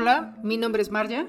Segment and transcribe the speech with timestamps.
[0.00, 1.26] Hola, mi nombre es Marja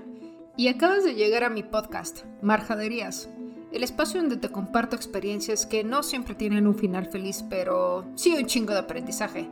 [0.55, 3.27] y acabas de llegar a mi podcast, Marjaderías,
[3.73, 8.35] el espacio donde te comparto experiencias que no siempre tienen un final feliz, pero sí
[8.37, 9.49] un chingo de aprendizaje.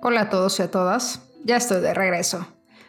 [0.00, 2.46] Hola a todos y a todas, ya estoy de regreso.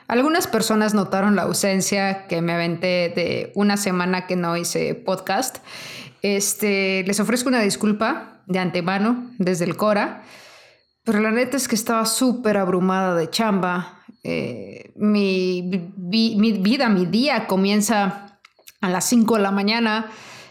[0.07, 5.65] Algunas personas notaron la ausencia que me aventé de una semana que no hice podcast.
[6.21, 10.21] Este, les ofrezco una disculpa de antemano desde el Cora.
[11.07, 14.01] Pero la neta es que estaba súper abrumada de chamba.
[14.25, 15.61] Eh, mi,
[15.95, 18.37] vida, mi día comienza
[18.81, 20.07] a las 5 de la mañana.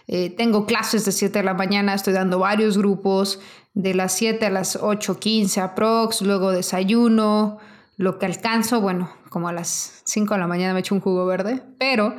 [0.09, 3.39] Eh, tengo clases de 7 de la mañana, estoy dando varios grupos,
[3.75, 7.59] de las 7 a las 8.15 aprox, luego desayuno,
[7.99, 11.27] lo que alcanzo, bueno, como a las 5 de la mañana me echo un jugo
[11.27, 12.15] verde, pero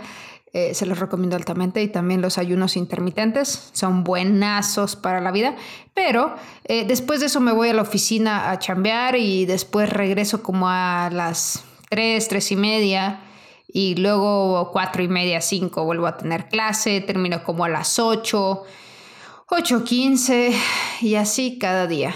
[0.57, 5.55] eh, se los recomiendo altamente y también los ayunos intermitentes son buenazos para la vida.
[5.93, 10.41] Pero eh, después de eso me voy a la oficina a chambear y después regreso
[10.41, 13.19] como a las 3, 3 y media
[13.67, 18.63] y luego 4 y media, 5 vuelvo a tener clase, termino como a las 8,
[19.49, 20.53] 8, 15
[21.01, 22.15] y así cada día.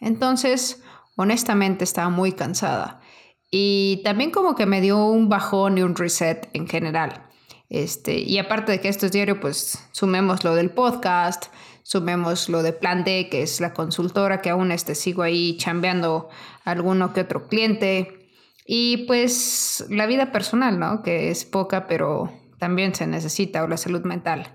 [0.00, 0.82] Entonces,
[1.16, 3.02] honestamente estaba muy cansada.
[3.50, 7.28] Y también como que me dio un bajón y un reset en general.
[7.74, 11.46] Este, y aparte de que esto es diario, pues sumemos lo del podcast,
[11.82, 16.28] sumemos lo de Plan D, que es la consultora que aún este, sigo ahí chambeando
[16.64, 18.30] alguno que otro cliente.
[18.64, 21.02] Y pues la vida personal, ¿no?
[21.02, 24.54] Que es poca, pero también se necesita, o la salud mental.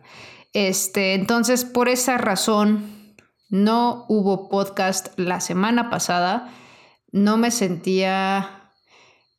[0.54, 3.16] Este, entonces, por esa razón,
[3.50, 6.54] no hubo podcast la semana pasada.
[7.12, 8.59] No me sentía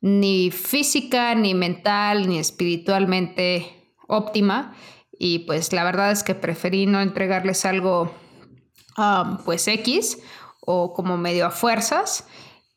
[0.01, 4.75] ni física, ni mental, ni espiritualmente óptima.
[5.19, 8.15] Y pues la verdad es que preferí no entregarles algo
[8.97, 10.19] um, pues X
[10.61, 12.27] o como medio a fuerzas.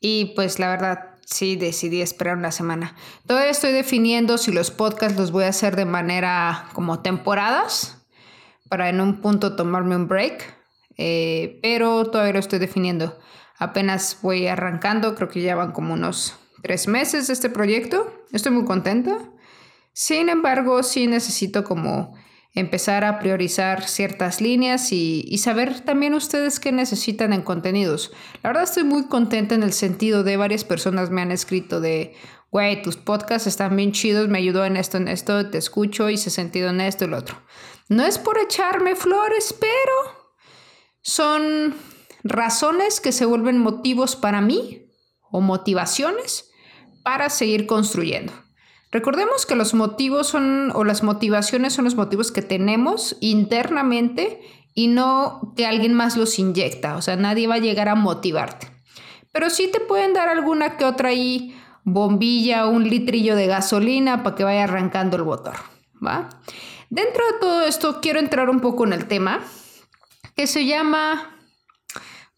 [0.00, 2.94] Y pues la verdad sí decidí esperar una semana.
[3.26, 7.98] Todavía estoy definiendo si los podcasts los voy a hacer de manera como temporadas
[8.68, 10.54] para en un punto tomarme un break.
[10.96, 13.18] Eh, pero todavía lo estoy definiendo.
[13.58, 18.10] Apenas voy arrancando, creo que ya van como unos tres meses de este proyecto.
[18.32, 19.18] Estoy muy contenta.
[19.92, 22.14] Sin embargo, sí necesito como
[22.54, 28.12] empezar a priorizar ciertas líneas y, saber también ustedes qué necesitan en contenidos.
[28.42, 32.14] La verdad estoy muy contenta en el sentido de varias personas me han escrito de,
[32.50, 36.14] güey, tus podcasts están bien chidos, me ayudó en esto, en esto, te escucho, y
[36.14, 37.36] hice sentido en esto y lo otro.
[37.90, 40.32] No es por echarme flores, pero
[41.02, 41.74] son
[42.22, 44.90] razones que se vuelven motivos para mí
[45.30, 46.52] o motivaciones
[47.04, 48.32] para seguir construyendo.
[48.90, 54.40] Recordemos que los motivos son, o las motivaciones son los motivos que tenemos internamente
[54.74, 56.96] y no que alguien más los inyecta.
[56.96, 58.68] O sea, nadie va a llegar a motivarte.
[59.32, 64.36] Pero sí te pueden dar alguna que otra ahí bombilla, un litrillo de gasolina para
[64.36, 65.54] que vaya arrancando el motor.
[66.04, 66.28] ¿va?
[66.90, 69.40] Dentro de todo esto quiero entrar un poco en el tema
[70.36, 71.36] que se llama,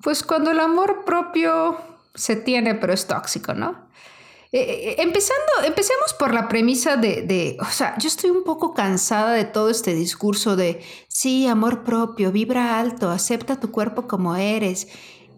[0.03, 1.78] pues cuando el amor propio
[2.15, 3.85] se tiene pero es tóxico, ¿no?
[4.58, 8.72] Eh, eh, empezando, empecemos por la premisa de, de, o sea, yo estoy un poco
[8.72, 14.34] cansada de todo este discurso de, sí, amor propio, vibra alto, acepta tu cuerpo como
[14.34, 14.88] eres.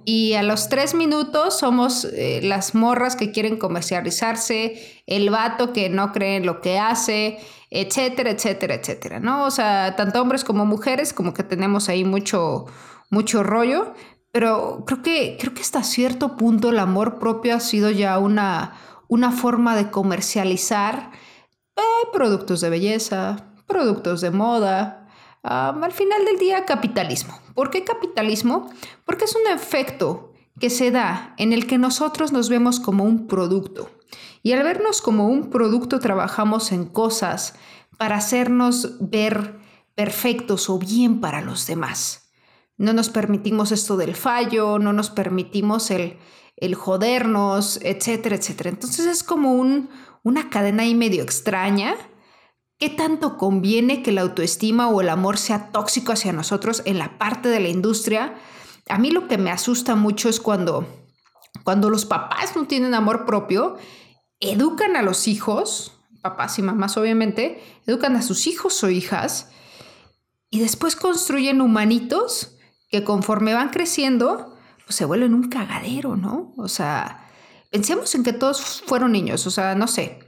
[0.05, 5.89] Y a los tres minutos somos eh, las morras que quieren comercializarse, el vato que
[5.89, 7.41] no cree en lo que hace,
[7.71, 9.47] etcétera, etcétera, etcétera, ¿no?
[9.47, 12.67] O sea, tanto hombres como mujeres, como que tenemos ahí mucho,
[13.11, 13.95] mucho rollo,
[14.31, 18.77] pero creo que, creo que hasta cierto punto el amor propio ha sido ya una
[19.09, 21.11] una forma de comercializar
[21.77, 21.81] eh,
[22.13, 25.09] productos de belleza, productos de moda.
[25.43, 27.39] al final del día, capitalismo.
[27.55, 28.71] ¿Por qué capitalismo?
[29.05, 33.27] Porque es un efecto que se da en el que nosotros nos vemos como un
[33.27, 33.91] producto.
[34.43, 37.55] Y al vernos como un producto trabajamos en cosas
[37.97, 39.59] para hacernos ver
[39.95, 42.31] perfectos o bien para los demás.
[42.77, 46.19] No nos permitimos esto del fallo, no nos permitimos el,
[46.61, 48.71] el jodernos, etcétera, etcétera.
[48.71, 49.91] Entonces es como un,
[50.23, 51.95] una cadena ahí medio extraña.
[52.79, 57.19] ¿Qué tanto conviene que la autoestima o el amor sea tóxico hacia nosotros en la
[57.19, 58.37] parte de la industria?
[58.89, 60.87] A mí lo que me asusta mucho es cuando,
[61.65, 63.77] cuando los papás no tienen amor propio,
[64.41, 69.51] educan a los hijos, papás y mamás obviamente, educan a sus hijos o hijas
[70.51, 72.57] y después construyen humanitos
[72.91, 74.57] que conforme van creciendo,
[74.89, 76.55] pues se vuelven un cagadero, ¿no?
[76.57, 77.29] O sea,
[77.71, 80.19] pensemos en que todos fueron niños, o sea, no sé,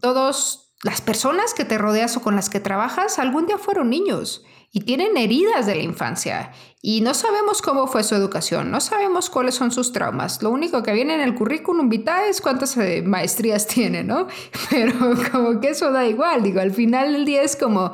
[0.00, 4.44] todos las personas que te rodeas o con las que trabajas algún día fueron niños
[4.72, 6.50] y tienen heridas de la infancia
[6.80, 10.42] y no sabemos cómo fue su educación, no sabemos cuáles son sus traumas.
[10.42, 14.26] Lo único que viene en el currículum vitae es cuántas eh, maestrías tiene, ¿no?
[14.68, 14.94] Pero
[15.30, 17.92] como que eso da igual, digo, al final del día es como,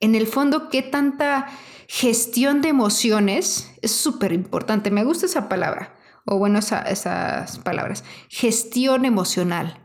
[0.00, 1.46] en el fondo, qué tanta
[1.88, 4.90] gestión de emociones es súper importante.
[4.90, 5.94] Me gusta esa palabra,
[6.24, 8.04] o bueno, esas palabras.
[8.28, 9.82] Gestión emocional.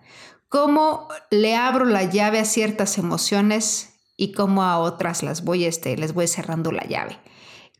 [0.49, 5.97] ¿Cómo le abro la llave a ciertas emociones y cómo a otras las voy, este,
[5.97, 7.17] les voy cerrando la llave.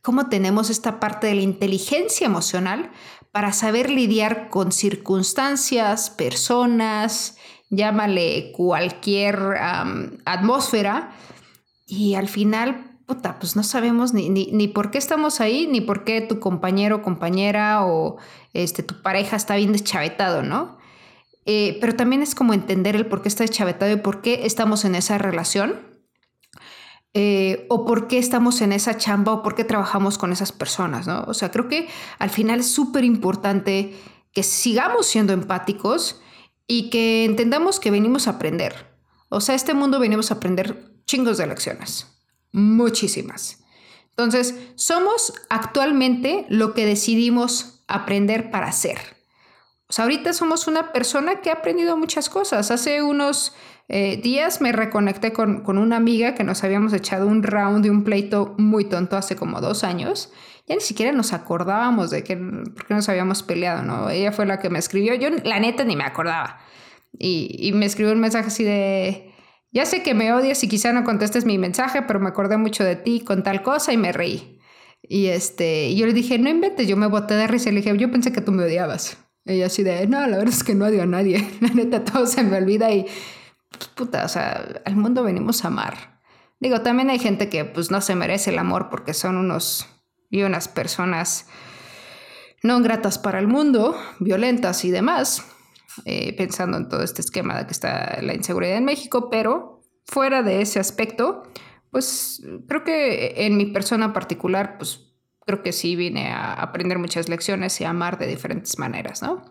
[0.02, 2.90] Cómo tenemos esta parte de la inteligencia emocional
[3.30, 7.36] para saber lidiar con circunstancias, personas,
[7.70, 9.38] llámale cualquier
[10.24, 11.12] atmósfera,
[11.86, 16.20] y al final, pues no sabemos ni, ni, por qué estamos ahí, ni por qué
[16.20, 18.16] tu compañero, compañera o
[18.52, 20.78] este, tu pareja está bien deschavetado, ¿no?
[21.44, 24.84] Eh, pero también es como entender el por qué está deschavetado y por qué estamos
[24.84, 25.80] en esa relación
[27.14, 31.06] eh, o por qué estamos en esa chamba o por qué trabajamos con esas personas,
[31.06, 31.24] ¿no?
[31.26, 31.88] O sea, creo que
[32.18, 33.94] al final es súper importante
[34.32, 36.22] que sigamos siendo empáticos
[36.66, 38.96] y que entendamos que venimos a aprender.
[39.28, 42.06] O sea, este mundo venimos a aprender chingos de lecciones,
[42.52, 43.58] muchísimas.
[44.10, 48.98] Entonces, somos actualmente lo que decidimos aprender para ser.
[49.88, 52.70] O sea, ahorita somos una persona que ha aprendido muchas cosas.
[52.70, 53.54] Hace unos
[53.88, 58.04] eh, días me reconecté con, una amiga que nos habíamos echado un round de un
[58.04, 60.32] pleito muy tonto hace como dos años.
[60.66, 64.08] Ya ni siquiera nos acordábamos de que, por qué nos habíamos peleado, ¿no?
[64.08, 65.14] Ella fue la que me escribió.
[65.14, 66.58] Yo, la neta, ni me acordaba.
[67.18, 69.31] Y, y me escribió un mensaje así de,
[69.72, 72.84] ya sé que me odias y quizá no contestes mi mensaje, pero me acordé mucho
[72.84, 74.60] de ti con tal cosa y me reí.
[75.02, 77.96] Y este, yo le dije, no inventes, yo me boté de risa y le dije,
[77.96, 79.16] yo pensé que tú me odiabas.
[79.44, 81.48] Ella así de, no, la verdad es que no odio a nadie.
[81.60, 83.06] La neta, todo se me olvida y
[83.70, 86.20] pues, puta, o sea, al mundo venimos a amar.
[86.60, 89.88] Digo, también hay gente que pues no se merece el amor porque son unos
[90.30, 91.46] y unas personas
[92.62, 95.44] no gratas para el mundo, violentas y demás,
[96.04, 100.42] eh, pensando en todo este esquema de que está la inseguridad en México, pero fuera
[100.42, 101.42] de ese aspecto,
[101.90, 105.12] pues creo que en mi persona particular, pues
[105.44, 109.44] creo que sí vine a aprender muchas lecciones y a amar de diferentes maneras, ¿no?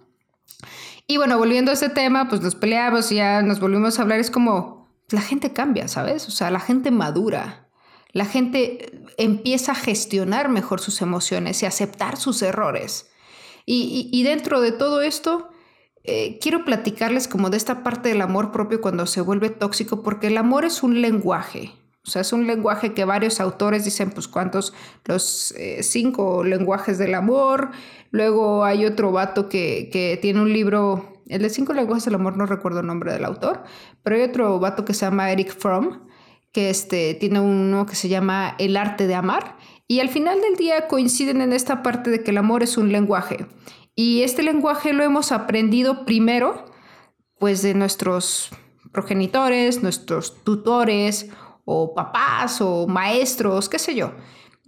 [1.07, 4.19] Y bueno, volviendo a ese tema, pues nos peleamos y ya nos volvimos a hablar.
[4.19, 6.27] Es como la gente cambia, ¿sabes?
[6.27, 7.67] O sea, la gente madura.
[8.13, 13.09] La gente empieza a gestionar mejor sus emociones y aceptar sus errores.
[13.65, 15.49] Y, dentro de todo esto,
[16.03, 20.27] eh, quiero platicarles como de esta parte del amor propio cuando se vuelve tóxico, porque
[20.27, 21.73] el amor es un lenguaje.
[22.03, 24.73] O sea, es un lenguaje que varios autores dicen, pues, ¿cuántos?
[25.05, 27.69] Los eh, cinco lenguajes del amor.
[28.09, 32.37] Luego hay otro vato que, que, tiene un libro, el de cinco lenguajes del amor,
[32.37, 33.63] no recuerdo el nombre del autor,
[34.01, 36.07] pero hay otro vato que se llama Eric Fromm,
[36.51, 39.57] que este, tiene uno que se llama El arte de amar.
[39.87, 42.91] Y al final del día coinciden en esta parte de que el amor es un
[42.91, 43.45] lenguaje.
[43.95, 46.65] Y este lenguaje lo hemos aprendido primero,
[47.39, 48.49] pues de nuestros
[48.91, 51.29] progenitores, nuestros tutores
[51.65, 54.13] o papás o maestros, qué sé yo.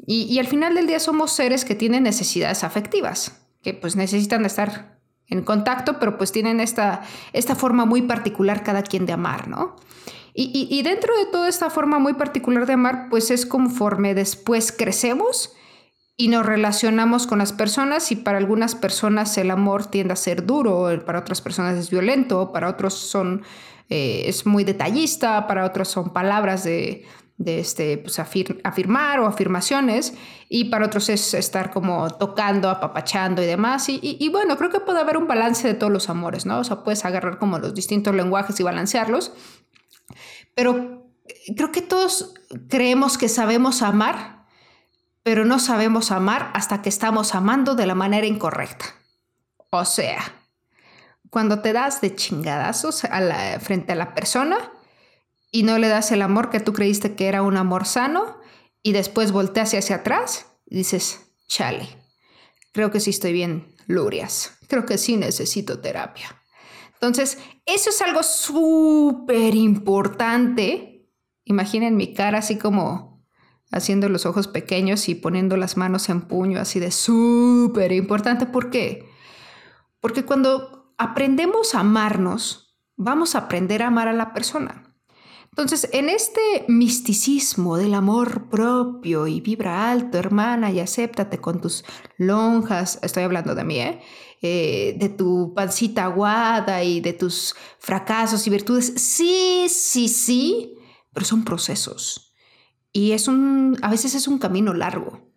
[0.06, 5.00] Y, al final del día somos seres que tienen necesidades afectivas, que pues necesitan estar
[5.28, 9.78] en contacto, pero pues tienen esta, esta forma muy particular cada quien de amar, ¿no?
[10.34, 14.72] Y, y, dentro de toda esta forma muy particular de amar, pues es conforme después
[14.72, 15.54] crecemos
[16.24, 20.46] y nos relacionamos con las personas y para algunas personas el amor tiende a ser
[20.46, 23.42] duro, para otras personas es violento, para otros son
[23.90, 27.06] eh, es muy detallista, para otros son palabras de,
[27.46, 30.14] este, pues, afirmar o afirmaciones,
[30.48, 33.88] y para otros es estar como tocando, apapachando y demás.
[33.90, 36.60] Y, bueno, creo que puede haber un balance de todos los amores, ¿no?
[36.60, 39.34] O sea, puedes agarrar como los distintos lenguajes y balancearlos,
[40.56, 41.04] pero
[41.58, 42.34] creo que todos
[42.70, 44.43] creemos que sabemos amar,
[45.24, 48.86] pero no sabemos amar hasta que estamos amando de la manera incorrecta.
[49.70, 50.22] O sea,
[51.30, 53.04] cuando te das de chingadazos
[53.62, 54.72] frente a la persona
[55.52, 58.40] y no le das el amor que tú creíste que era un amor sano
[58.84, 61.88] y después volteas hacia atrás y dices, chale,
[62.72, 66.44] creo que sí estoy bien lurias, creo que sí necesito terapia.
[66.94, 71.10] Entonces, eso es algo súper importante.
[71.46, 73.13] Imaginen mi cara así como
[73.74, 78.46] haciendo los ojos pequeños y poniendo las manos en puño, así de súper importante.
[78.46, 79.10] ¿Por qué?
[80.00, 84.94] Porque cuando aprendemos a amarnos, vamos a aprender a amar a la persona.
[85.50, 91.86] Entonces, en este misticismo del amor propio y vibra alto, hermana, y acéptate con tus
[92.18, 94.02] lonjas, estoy hablando de mí, ¿eh?
[94.42, 100.74] Eh, de tu pancita aguada y de tus fracasos y virtudes, sí, sí, sí,
[101.14, 102.33] pero son procesos.
[102.94, 105.34] Y es un, a veces es un camino largo.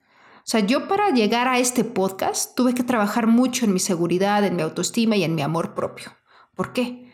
[0.47, 4.45] O sea, yo para llegar a este podcast tuve que trabajar mucho en mi seguridad,
[4.45, 6.13] en mi autoestima y en mi amor propio.
[6.55, 7.13] ¿Por qué?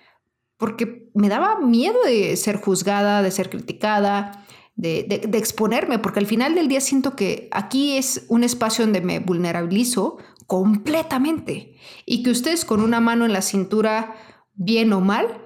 [0.58, 4.44] Porque me daba miedo de ser juzgada, de ser criticada,
[4.74, 9.00] de, de, exponerme, porque al final del día siento que aquí es un espacio donde
[9.00, 14.14] me vulnerabilizo completamente y que ustedes con una mano en la cintura,
[14.54, 15.40] bien o mal,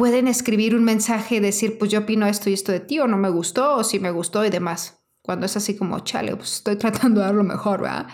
[0.00, 3.18] pueden escribir un mensaje, decir, pues yo opino esto y esto de ti, o no
[3.18, 5.04] me gustó, o si me gustó y demás.
[5.20, 8.06] Cuando es así como, chale, pues estoy tratando de dar lo mejor, ¿verdad?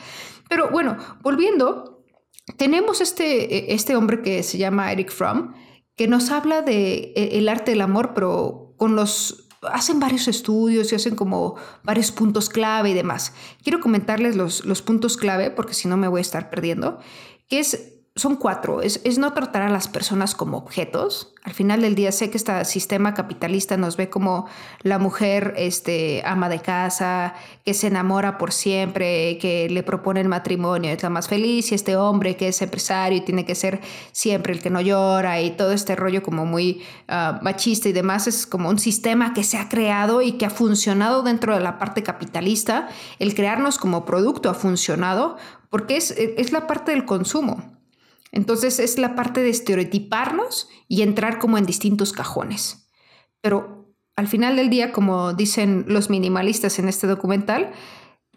[0.48, 2.04] Pero bueno, volviendo,
[2.56, 5.54] tenemos este, este hombre que se llama Eric Fromm,
[5.94, 10.96] que nos habla de e, arte del amor, pero con los hacen varios estudios y
[10.96, 13.32] hacen como varios puntos clave y demás.
[13.62, 16.98] Quiero comentarles los, los puntos clave porque si no me voy a estar perdiendo,
[17.46, 18.80] que es son cuatro.
[18.80, 21.34] Es, no tratar a las personas como objetos.
[21.44, 24.46] Al final del día sé que este sistema capitalista nos ve como
[24.80, 30.28] la mujer este, ama de casa, que se enamora por siempre, que le propone el
[30.28, 33.82] matrimonio, es la más feliz, y este hombre que es empresario y tiene que ser
[34.12, 38.26] siempre el que no llora y todo este rollo como muy uh, machista y demás
[38.26, 41.78] es como un sistema que se ha creado y que ha funcionado dentro de la
[41.78, 42.88] parte capitalista.
[43.18, 45.36] El crearnos como producto ha funcionado
[45.68, 47.75] porque es, es la parte del consumo.
[48.36, 52.90] Entonces es la parte de estereotiparnos y entrar como en distintos cajones.
[53.40, 57.72] Pero al final del día, como dicen los minimalistas en este documental,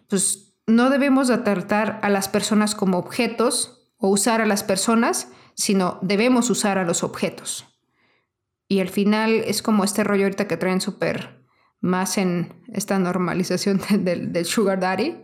[0.07, 5.99] pues no debemos tratar a las personas como objetos o usar a las personas, sino
[6.01, 7.65] debemos usar a los objetos.
[8.69, 11.45] Y al final es como este rollo ahorita que traen súper
[11.81, 15.17] más en esta normalización del, del sugar daddy,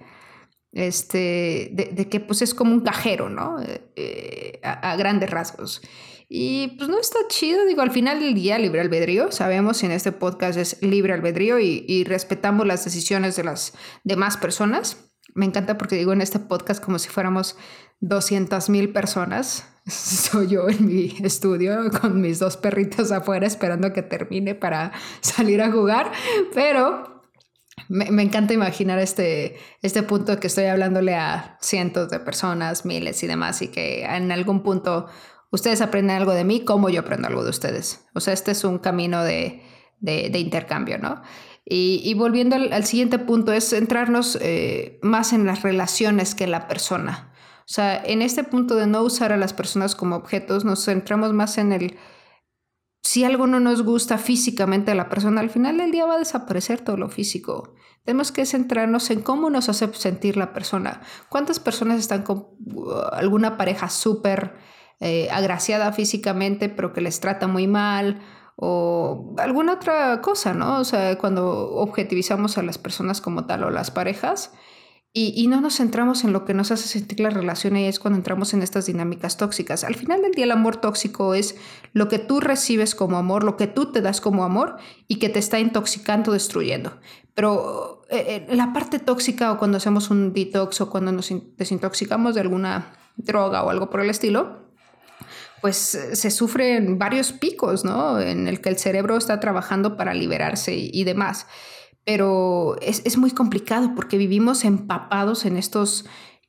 [0.75, 3.55] este, de, que pues es como un cajero, ¿no?
[3.96, 5.82] Eh, a, grandes rasgos.
[6.27, 10.12] Y pues no está chido, digo, al final del día libre albedrío, sabemos en este
[10.12, 14.98] podcast es libre albedrío y, y respetamos las decisiones de las demás personas.
[15.34, 17.55] Me encanta porque digo en este podcast como si fuéramos
[18.01, 19.65] 200 mil personas.
[19.88, 24.91] Soy yo en mi estudio con mis dos perritos afuera esperando que termine para
[25.22, 26.12] salir a jugar,
[26.53, 27.14] pero
[27.89, 33.27] me, encanta imaginar este, este punto que estoy hablándole a cientos de personas, miles y
[33.27, 35.08] demás, y que en algún punto
[35.51, 38.06] ustedes aprenden algo de mí como yo aprendo algo de ustedes.
[38.13, 39.62] O sea, este es un camino de,
[40.01, 41.22] intercambio, ¿no?
[41.68, 46.68] Y, volviendo al, siguiente punto, es centrarnos eh, más en las relaciones que en la
[46.68, 47.32] persona.
[47.62, 51.34] O sea, en este punto de no usar a las personas como objetos, nos centramos
[51.34, 51.98] más en el
[53.05, 56.17] si algo no nos gusta físicamente a la persona, al final del día va a
[56.17, 57.75] desaparecer todo lo físico.
[58.03, 61.01] Tenemos que centrarnos en cómo nos hace sentir la persona.
[61.29, 64.55] ¿Cuántas personas están con uh, alguna pareja súper
[65.01, 68.21] eh, agraciada físicamente, pero que les trata muy mal?
[68.55, 70.79] O alguna otra cosa, ¿no?
[70.79, 74.51] O sea, cuando objetivizamos a las personas como tal o las parejas,
[75.17, 78.17] y, no nos centramos en lo que nos hace sentir la relación y es cuando
[78.17, 79.86] entramos en estas dinámicas tóxicas.
[79.86, 81.55] Al final del día el amor tóxico es
[81.93, 84.75] lo que tú recibes como amor, lo que tú te das como amor
[85.07, 87.00] y que te está intoxicando, destruyendo.
[87.34, 92.36] Pero eh, eh, la parte tóxica o cuando hacemos un detox o cuando nos desintoxicamos
[92.36, 94.65] de alguna droga o algo por el estilo,
[95.62, 95.77] pues
[96.12, 98.19] se sufren varios picos, ¿no?
[98.19, 101.48] En el que el cerebro está trabajando para liberarse y demás
[102.05, 106.05] pero es, muy complicado porque vivimos empapados en estos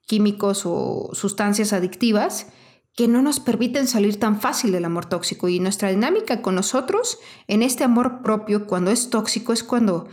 [0.06, 2.48] químicos o sustancias adictivas
[2.94, 5.48] que no nos permiten salir tan fácil del amor tóxico.
[5.48, 10.08] Y nuestra dinámica con nosotros en este amor propio, cuando es tóxico, es cuando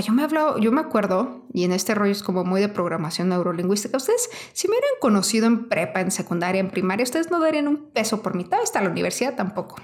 [0.00, 3.28] yo me, hablado, yo me acuerdo, y en este rollo es como muy de programación
[3.28, 7.68] neurolingüística, ustedes si me hubieran conocido en prepa, en secundaria, en primaria, ustedes no darían
[7.68, 9.76] un peso por mitad, hasta la universidad tampoco.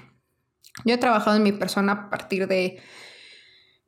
[0.83, 2.79] Yo he trabajado en mi persona a partir de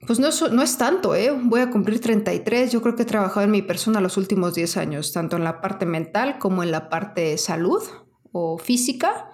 [0.08, 0.28] pues no,
[0.64, 1.32] es tanto, ¿eh?
[1.32, 2.72] Voy a cumplir 33.
[2.72, 5.62] Yo creo que he trabajado en mi persona los últimos 10 años, tanto en la
[5.62, 7.84] parte mental como en la parte salud
[8.32, 9.30] o física,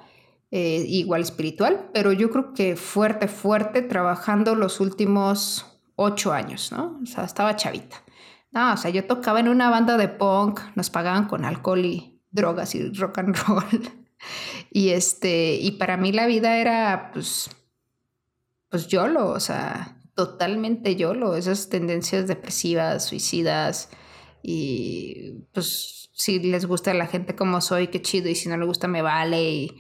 [0.51, 6.99] eh, igual espiritual, pero yo creo que fuerte, fuerte, trabajando los últimos 8 años, ¿no?
[7.01, 8.03] O sea, estaba chavita.
[8.51, 12.21] No, o sea, yo tocaba en una banda de punk, nos pagaban con alcohol y
[12.31, 13.91] drogas y rock and roll.
[14.71, 17.49] y este, y para mí la vida era, pues,
[18.69, 23.89] pues yo lo, o sea, totalmente YOLO, esas tendencias depresivas, suicidas
[24.41, 28.57] y pues si les gusta a la gente como soy, qué chido, y si no
[28.57, 29.77] le gusta me vale y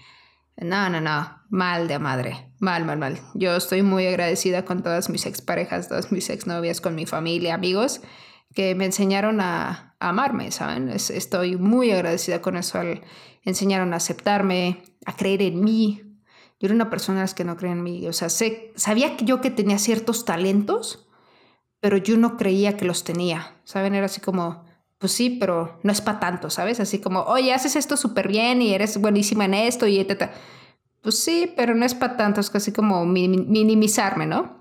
[0.55, 3.19] no, no, no, mal de madre, mal, mal, mal.
[3.33, 8.01] Yo estoy muy agradecida con todas mis exparejas, todas mis exnovias, con mi familia, amigos,
[8.53, 10.89] que me enseñaron a, amarme, ¿saben?
[10.89, 12.79] estoy muy agradecida con eso,
[13.43, 16.06] enseñaron a aceptarme, a creer en mí,
[16.59, 18.07] yo era una persona que no creía en mí.
[18.07, 21.07] O sea, sé, sabía que yo que tenía ciertos talentos,
[21.79, 23.93] pero yo no creía que los tenía, ¿saben?
[23.93, 24.65] Era así como,
[24.97, 26.79] pues sí, pero no es para tanto, ¿sabes?
[26.79, 30.31] Así como, oye, haces esto súper bien y eres buenísima en esto y etc.
[31.01, 34.57] Pues sí, pero no es para tanto, es casi como minimizarme, ¿no?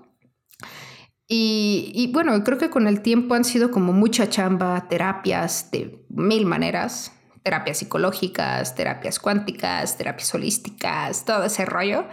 [1.27, 6.05] Y, y, bueno, creo que con el tiempo han sido como mucha chamba, terapias de
[6.09, 7.11] mil maneras,
[7.43, 12.05] terapias psicológicas, terapias cuánticas, terapias holísticas, todo ese rollo.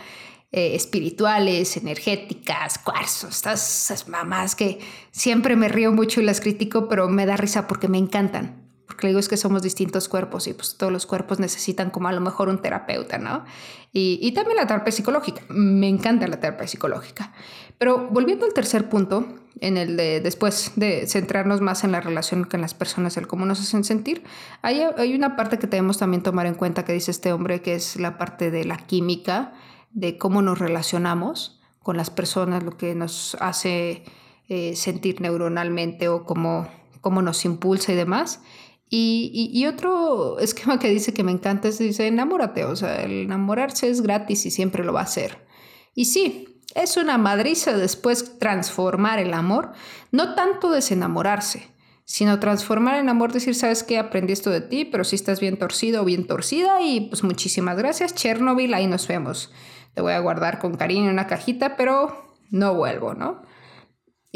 [0.57, 4.79] Eh, espirituales, energéticas, cuarzos, estas esas mamás que
[5.11, 8.64] siempre me río mucho y las critico, pero me da risa porque me encantan.
[8.95, 12.13] Porque digo es que somos distintos cuerpos y pues todos los cuerpos necesitan como a
[12.13, 13.45] lo mejor un terapeuta, ¿no?
[13.93, 15.43] Y, y también la terapia psicológica.
[15.49, 17.33] Me encanta la terapia psicológica.
[17.79, 19.27] Pero volviendo al tercer punto,
[19.61, 23.47] en el de después de centrarnos más en la relación con las personas, el cómo
[23.47, 24.23] nos hacen sentir,
[24.63, 27.75] hay, hay una parte que debemos también tomar en cuenta que dice este hombre, que
[27.75, 29.53] es la parte de la química
[29.93, 34.05] de cómo nos relacionamos con las personas, lo que nos hace
[34.49, 36.69] eh, sentir neuronalmente o cómo,
[37.01, 38.41] cómo nos impulsa y demás.
[38.97, 43.89] Y, otro esquema que dice que me encanta es, dice, enamórate, o sea, el enamorarse
[43.89, 45.47] es gratis y siempre lo va a hacer.
[45.95, 49.73] Y sí, es una madriza después transformar el amor,
[50.13, 51.69] no tanto desenamorarse,
[52.05, 55.59] sino transformar en amor, decir, sabes que aprendí esto de ti, pero si estás bien
[55.59, 59.51] torcido o bien torcida y pues muchísimas gracias, Chernobyl, ahí nos vemos
[59.95, 63.43] te voy a guardar con cariño en una cajita, pero no vuelvo, ¿no?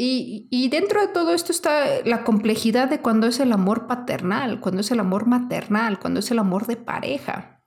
[0.01, 4.79] Y, dentro de todo esto está la complejidad de cuando es el amor paternal, cuando
[4.79, 7.65] es el amor maternal, cuando es el amor de pareja,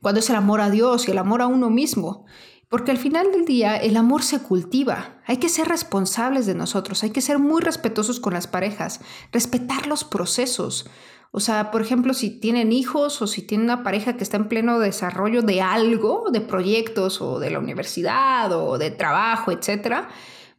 [0.00, 2.24] cuando es el amor a Dios y el amor a uno mismo.
[2.68, 5.20] Porque al final del día el amor se cultiva.
[5.26, 9.00] Hay que ser responsables de nosotros, hay que ser muy respetuosos con las parejas,
[9.32, 10.88] respetar los procesos.
[11.32, 14.46] O sea, por ejemplo, si tienen hijos o si tienen una pareja que está en
[14.46, 20.10] pleno desarrollo de algo, de proyectos o de la universidad o de trabajo, etcétera,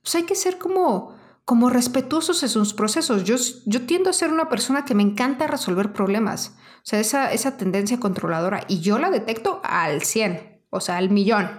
[0.02, 1.16] pues hay que ser como,
[1.46, 3.24] como respetuosos en sus procesos.
[3.24, 6.56] Yo, yo tiendo a ser una persona que me encanta resolver problemas.
[6.78, 8.64] O sea, esa, esa tendencia controladora.
[8.68, 11.50] Y yo la detecto al 100, o sea, al millón.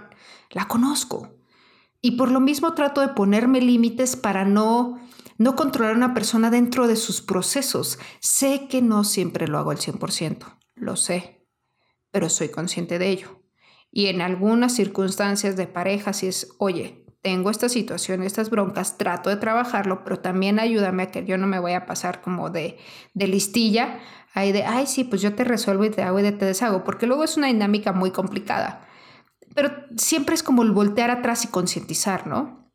[0.50, 1.37] La conozco.
[2.00, 4.98] Y por lo mismo trato de ponerme límites para no
[5.42, 7.98] no controlar a una persona dentro de sus procesos.
[8.20, 11.46] Sé que no siempre lo hago al 100%, lo sé,
[12.11, 13.42] pero soy consciente de ello.
[13.90, 19.30] Y en algunas circunstancias de pareja, si es, oye, tengo esta situación, estas broncas, trato
[19.30, 22.78] de trabajarlo, pero también ayúdame a que yo no me voy a pasar como de,
[23.14, 24.00] de listilla,
[24.35, 27.06] ahí de, ay, sí, pues yo te resuelvo y te hago y te deshago, porque
[27.06, 28.88] luego es una dinámica muy complicada.
[29.54, 32.70] Pero siempre es como el voltear atrás y concientizar, ¿no?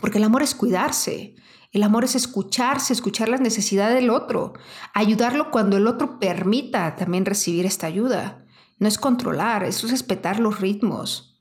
[0.00, 1.34] Porque el amor es cuidarse,
[1.70, 4.54] el amor es escucharse, escuchar las necesidades del otro,
[4.94, 8.46] ayudarlo cuando el otro permita también recibir esta ayuda.
[8.78, 11.31] No es controlar, es respetar los ritmos.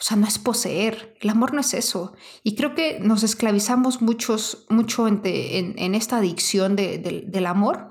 [0.00, 1.14] O sea, no es poseer.
[1.20, 2.14] El amor no es eso.
[2.42, 7.90] Y creo que nos esclavizamos muchos, mucho en, en, esta adicción del amor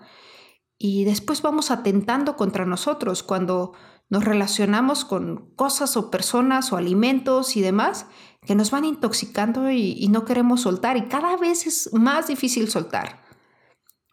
[0.80, 3.74] y después vamos atentando contra nosotros cuando
[4.08, 8.08] nos relacionamos con cosas o personas o alimentos y demás
[8.42, 13.22] que nos van intoxicando y, no queremos soltar y cada vez es más difícil soltar.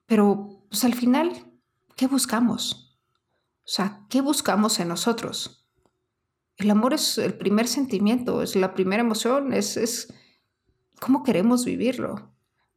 [0.06, 1.32] Pero pues al final,
[1.94, 2.98] ¿qué buscamos?
[3.64, 5.65] O sea, ¿qué buscamos en nosotros?
[6.56, 10.12] El amor es el primer sentimiento, es la primera emoción, es, es
[11.00, 12.32] cómo queremos vivirlo.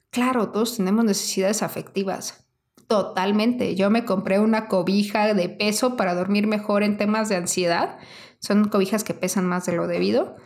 [0.09, 2.49] Claro, todos tenemos necesidades afectivas,
[2.89, 3.75] Totalmente.
[3.75, 7.99] Yo me compré una cobija de peso para dormir mejor en temas de ansiedad.
[8.39, 10.37] Son cobijas que pesan más de lo debido.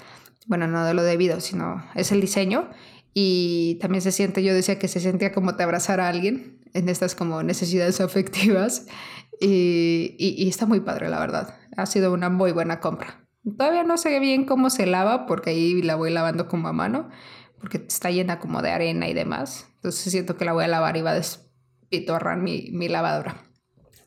[0.48, 2.70] Bueno, no de lo debido, sino es el diseño.
[3.14, 6.90] Y también se siente, yo decía que se sentía como te abrazar a alguien en
[6.90, 8.88] estas como necesidades afectivas.
[9.40, 11.56] Y, y, está muy padre, la verdad.
[11.78, 13.23] Ha sido una muy buena compra.
[13.44, 17.10] Todavía no sé bien cómo se lava porque ahí la voy lavando como a mano,
[17.60, 19.68] porque está llena como de arena y demás.
[19.76, 21.22] Entonces siento que la voy a lavar y va a
[21.90, 23.44] pitorran mi, mi lavadora.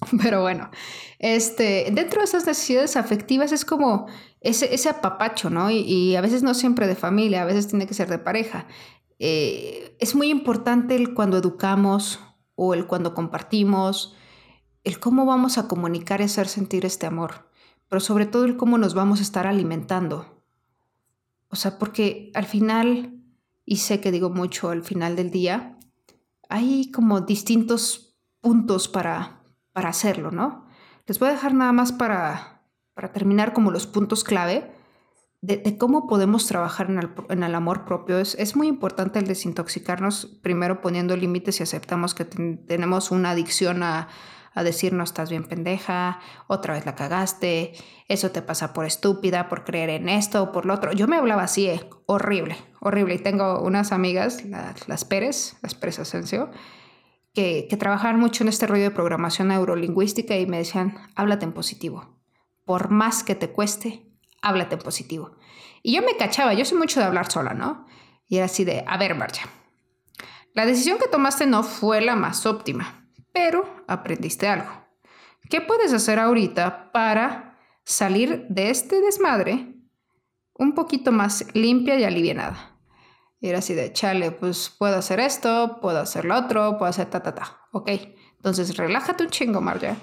[0.22, 0.70] Pero bueno,
[1.18, 4.06] este, dentro de esas necesidades afectivas es como
[4.40, 5.70] ese, ese apapacho, ¿no?
[5.70, 8.66] Y, a veces no siempre de familia, a veces tiene que ser de pareja.
[9.18, 12.20] Eh, es muy importante el cuando educamos
[12.54, 14.14] o el cuando compartimos,
[14.84, 17.50] el cómo vamos a comunicar y hacer sentir este amor,
[17.88, 20.42] pero sobre todo el cómo nos vamos a estar alimentando.
[21.48, 23.22] O sea, porque al final,
[23.64, 25.78] y sé que digo mucho al final del día,
[26.48, 30.66] hay como distintos puntos para, para hacerlo, ¿no?
[31.06, 32.62] Les voy a dejar nada más para,
[32.94, 34.72] para terminar como los puntos clave
[35.42, 38.18] de, cómo podemos trabajar en el, amor propio.
[38.18, 43.82] Es, es, muy importante el desintoxicarnos primero poniendo límites y aceptamos que tenemos una adicción
[43.84, 44.08] a,
[44.56, 47.74] a decir no estás bien pendeja, otra vez la cagaste,
[48.08, 50.92] eso te pasa por estúpida, por creer en esto o por lo otro.
[50.92, 53.16] Yo me hablaba así, eh, horrible, horrible.
[53.16, 54.42] Y tengo unas amigas,
[54.86, 56.50] las Pérez, las Pérez Asensio,
[57.34, 61.52] que, que trabajaban mucho en este rollo de programación neurolingüística y me decían, háblate en
[61.52, 62.18] positivo.
[62.64, 65.36] Por más que te cueste, háblate en positivo.
[65.82, 67.86] Y yo me cachaba, yo soy mucho de hablar sola, ¿no?
[68.26, 69.46] Y era así de, a ver, Marcia,
[70.54, 73.05] la decisión que tomaste no fue la más óptima,
[73.36, 74.70] pero aprendiste algo.
[75.50, 79.74] ¿Qué puedes hacer ahorita para salir de este desmadre
[80.54, 82.78] un poquito más limpia y aliviada?
[83.42, 87.22] Era así de, chale, pues puedo hacer esto, puedo hacer lo otro, puedo hacer ta,
[87.22, 87.60] ta, ta.
[87.72, 87.90] Ok,
[88.38, 89.96] entonces relájate un chingo, Marja.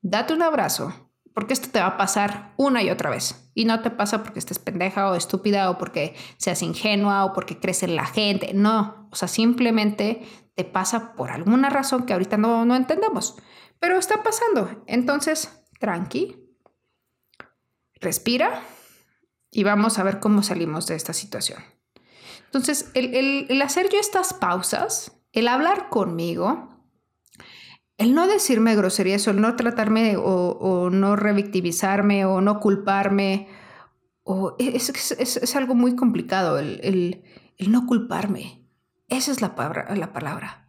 [0.00, 3.50] Date un abrazo, porque esto te va a pasar una y otra vez.
[3.54, 7.58] Y no te pasa porque estés pendeja o estúpida o porque seas ingenua o porque
[7.58, 8.52] crees en la gente.
[8.54, 10.22] No, o sea, simplemente
[10.54, 13.36] te pasa por alguna razón que ahorita no, no entendemos.
[13.78, 14.82] Pero está pasando.
[14.86, 16.36] Entonces, tranqui,
[18.00, 18.62] respira
[19.50, 21.62] y vamos a ver cómo salimos de esta situación.
[22.46, 26.72] Entonces, el, el hacer yo estas pausas, el hablar conmigo,
[28.02, 33.48] el no decirme groserías o el no tratarme o, no revictimizarme o no culparme,
[34.24, 37.22] o es, es, algo muy complicado, el,
[37.58, 38.61] no culparme.
[39.12, 40.66] Esa es la palabra, la palabra.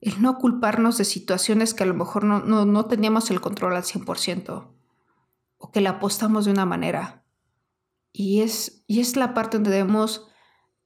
[0.00, 3.84] El no culparnos de situaciones que a lo mejor no, no, teníamos el control al
[3.84, 4.72] 100%
[5.58, 7.24] o que la apostamos de una manera.
[8.12, 10.26] Y es, y es la parte donde debemos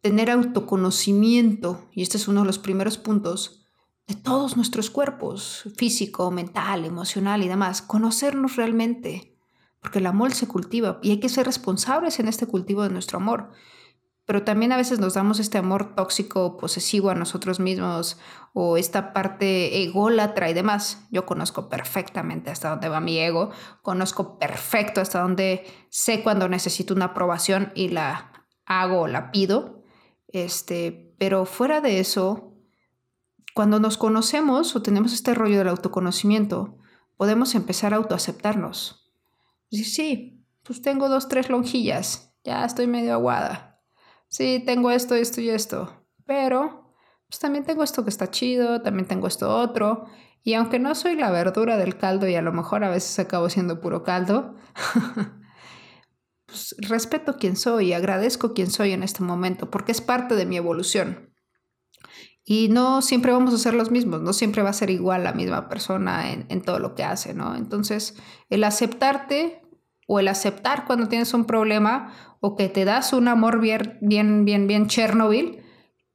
[0.02, 3.64] tener autoconocimiento, y este es uno de los primeros puntos,
[4.06, 9.38] de todos nuestros cuerpos, físico, mental, emocional y demás, conocernos realmente,
[9.80, 13.16] porque el amor se cultiva y hay que ser responsables en este cultivo de nuestro
[13.16, 13.52] amor.
[14.30, 18.16] Pero también a veces nos damos este amor tóxico, posesivo a nosotros mismos
[18.52, 21.04] o esta parte ególatra y demás.
[21.10, 23.50] Yo conozco perfectamente hasta dónde va mi ego,
[23.82, 29.82] conozco perfecto hasta dónde sé cuando necesito una aprobación y la hago o la pido.
[30.28, 32.54] Este, pero fuera de eso,
[33.52, 36.78] cuando nos conocemos o tenemos este rollo del autoconocimiento,
[37.16, 39.12] podemos empezar a autoaceptarnos.
[39.72, 43.69] Sí, sí, pues tengo dos, tres lonjillas, ya estoy medio aguada.
[44.30, 46.94] Sí, tengo esto, esto y esto, pero
[47.28, 50.06] pues también tengo esto que está chido, también tengo esto otro.
[50.44, 53.50] Y aunque no soy la verdura del caldo y a lo mejor a veces acabo
[53.50, 54.54] siendo puro caldo,
[56.46, 60.46] pues respeto quién soy y agradezco quién soy en este momento porque es parte de
[60.46, 61.34] mi evolución.
[62.44, 65.32] Y no siempre vamos a ser los mismos, no siempre va a ser igual la
[65.32, 67.54] misma persona en, todo lo que hace, ¿no?
[67.56, 68.16] Entonces,
[68.48, 69.59] el aceptarte
[70.12, 74.44] o el aceptar cuando tienes un problema o que te das un amor bien, bien,
[74.44, 75.62] bien, bien Chernobyl,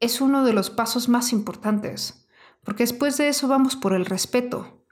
[0.01, 2.27] es uno de los pasos más importantes.
[2.61, 4.85] Porque después de eso vamos por el respeto.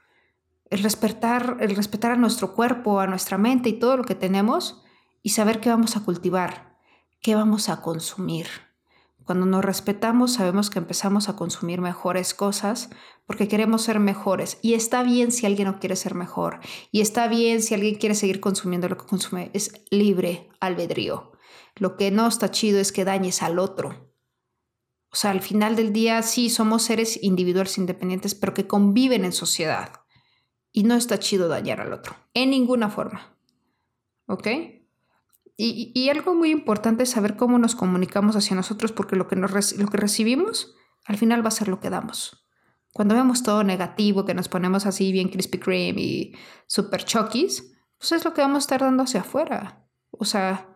[0.70, 4.82] El respetar, el respetar a nuestro cuerpo, a nuestra mente y todo lo que tenemos
[5.22, 6.78] y saber qué vamos a cultivar,
[7.20, 8.46] qué vamos a consumir.
[9.24, 12.90] Cuando nos respetamos sabemos que empezamos a consumir mejores cosas
[13.26, 14.58] porque queremos ser mejores.
[14.60, 16.60] Y está bien si alguien no quiere ser mejor.
[16.92, 19.50] Y está bien si alguien quiere seguir consumiendo lo que consume.
[19.54, 21.32] Es libre albedrío.
[21.76, 24.12] Lo que no está chido es que dañes al otro.
[25.10, 29.32] O sea, al final del día sí somos seres individuales independientes, pero que conviven en
[29.32, 30.02] sociedad.
[30.70, 32.16] Y no está chido dañar al otro.
[32.34, 33.38] En ninguna forma.
[34.26, 34.48] ¿Ok?
[35.56, 39.48] Y, algo muy importante es saber cómo nos comunicamos hacia nosotros, porque lo que, lo
[39.48, 40.74] que recibimos
[41.06, 42.46] al final va a ser lo que damos.
[42.92, 46.34] Cuando vemos todo negativo, que nos ponemos así bien Krispy Kreme y
[46.66, 49.86] super chokis, pues es lo que vamos a estar dando hacia afuera.
[50.10, 50.68] O sea,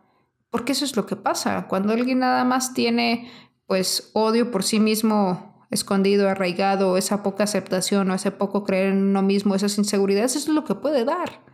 [0.51, 1.67] porque eso es lo que pasa.
[1.69, 3.31] Cuando alguien nada más tiene
[3.67, 9.09] pues odio por sí mismo escondido, arraigado, esa poca aceptación o ese poco creer en
[9.09, 11.45] uno mismo, esas inseguridades, eso es lo que puede dar.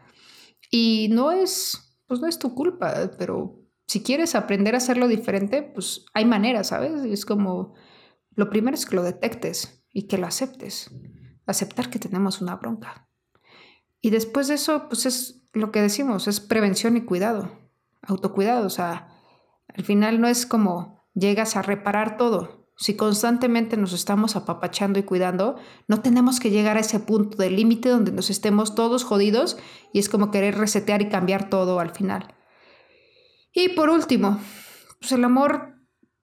[0.70, 5.62] Y no es pues no es tu culpa, pero si quieres aprender a hacerlo diferente,
[5.62, 7.02] pues hay maneras, ¿sabes?
[7.02, 7.74] Es como,
[8.36, 10.94] lo primero es que lo detectes y que lo aceptes,
[11.44, 13.08] aceptar que tenemos una bronca.
[14.00, 17.50] Y después de eso, pues es lo que decimos, es prevención y cuidado,
[18.02, 19.08] autocuidado, o sea,
[19.66, 22.63] al final no es como llegas a reparar todo.
[22.76, 25.56] Si constantemente nos estamos apapachando y cuidando,
[25.86, 29.56] no tenemos que llegar a ese punto de límite donde nos estemos todos jodidos
[29.92, 32.34] y es como querer resetear y cambiar todo al final.
[33.52, 34.40] Y por último,
[34.98, 35.76] pues el amor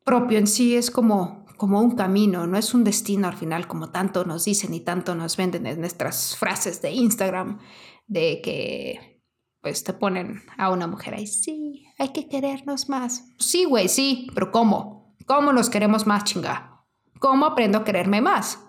[0.03, 3.91] propio en sí es como, como un camino, no es un destino al final, como
[3.91, 7.59] tanto nos dicen y tanto nos venden en nuestras frases de Instagram,
[8.07, 9.23] de que
[9.61, 13.23] pues te ponen a una mujer ahí, sí, hay que querernos más.
[13.37, 15.00] Sí, güey, sí, pero ¿cómo?
[15.33, 16.83] ¿Cómo nos queremos más, chinga?
[17.19, 18.59] ¿Cómo aprendo a quererme más?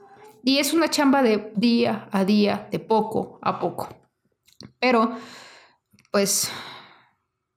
[0.45, 3.89] Y es una chamba de día a día, de poco a poco.
[4.79, 5.11] Pero,
[6.13, 6.53] pues,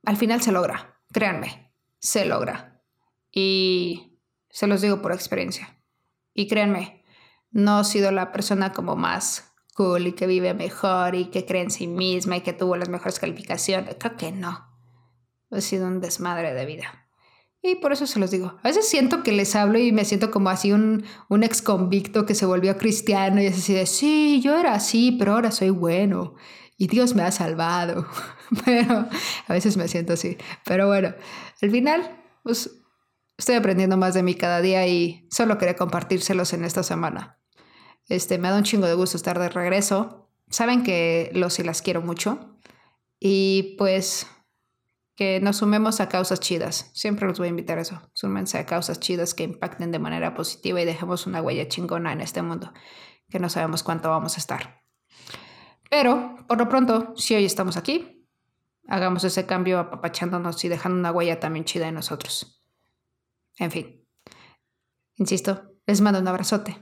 [0.07, 2.81] al final se logra, créanme, se logra.
[3.31, 4.17] Y
[4.49, 5.77] se los digo por experiencia.
[6.33, 7.03] Y créanme,
[7.51, 11.61] no he sido la persona como más cool y que vive mejor y que cree
[11.61, 13.97] en sí misma y que tuvo las mejores calificaciones.
[13.99, 14.67] Creo que no.
[15.51, 17.04] He sido un desmadre de vida.
[17.67, 18.55] Y por eso se los digo.
[18.61, 22.27] A veces siento que les hablo y me siento como así un, un ex convicto
[22.27, 25.71] que se volvió cristiano y es así de, sí, yo era así, pero ahora soy
[25.71, 26.35] bueno
[26.77, 28.05] y Dios me ha salvado.
[28.65, 29.07] Pero
[29.47, 30.37] a veces me siento así.
[30.65, 31.15] Pero bueno,
[31.61, 32.69] al final, pues
[33.37, 37.39] estoy aprendiendo más de mí cada día y solo quería compartírselos en esta semana.
[38.07, 40.29] Este, me da un chingo de gusto estar de regreso.
[40.49, 42.55] Saben que los y las quiero mucho.
[43.19, 44.27] Y pues
[45.15, 46.91] que nos sumemos a causas chidas.
[46.93, 48.01] Siempre los voy a invitar a eso.
[48.13, 52.21] Súmense a causas chidas que impacten de manera positiva y dejemos una huella chingona en
[52.21, 52.73] este mundo,
[53.29, 54.81] que no sabemos cuánto vamos a estar.
[55.89, 58.27] Pero, por lo pronto, si hoy estamos aquí,
[58.87, 62.61] hagamos ese cambio apapachándonos y dejando una huella también chida en nosotros.
[63.57, 64.05] En fin,
[65.15, 66.77] insisto, les mando un abrazote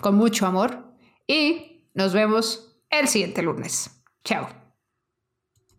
[0.00, 0.94] con mucho amor
[1.26, 4.02] y nos vemos el siguiente lunes.
[4.24, 4.61] Chao.